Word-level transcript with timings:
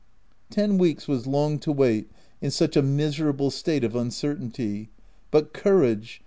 Ten 0.49 0.79
weeks 0.79 1.07
was 1.07 1.27
long 1.27 1.59
to 1.59 1.71
wait 1.71 2.09
in 2.41 2.49
such 2.49 2.75
a 2.75 2.81
misera 2.81 3.33
ble 3.35 3.51
state 3.51 3.83
of 3.83 3.95
uncertainty, 3.95 4.89
but 5.29 5.53
courage 5.53 6.19